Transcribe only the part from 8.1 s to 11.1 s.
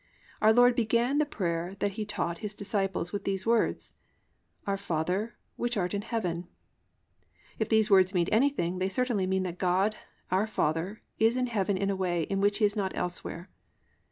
mean anything, they certainly mean that God, our Father,